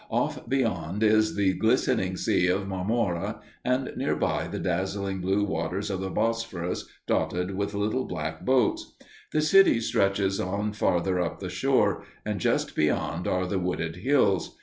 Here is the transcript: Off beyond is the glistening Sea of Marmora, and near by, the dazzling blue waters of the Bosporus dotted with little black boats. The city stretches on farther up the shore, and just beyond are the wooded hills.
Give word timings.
Off 0.09 0.49
beyond 0.49 1.03
is 1.03 1.35
the 1.35 1.53
glistening 1.53 2.17
Sea 2.17 2.47
of 2.47 2.67
Marmora, 2.67 3.39
and 3.63 3.93
near 3.95 4.15
by, 4.15 4.47
the 4.47 4.57
dazzling 4.57 5.21
blue 5.21 5.43
waters 5.43 5.91
of 5.91 5.99
the 5.99 6.09
Bosporus 6.09 6.85
dotted 7.05 7.53
with 7.55 7.75
little 7.75 8.05
black 8.05 8.43
boats. 8.43 8.95
The 9.31 9.41
city 9.43 9.79
stretches 9.79 10.39
on 10.39 10.73
farther 10.73 11.19
up 11.21 11.37
the 11.39 11.49
shore, 11.49 12.03
and 12.25 12.39
just 12.39 12.75
beyond 12.75 13.27
are 13.27 13.45
the 13.45 13.59
wooded 13.59 13.97
hills. 13.97 14.57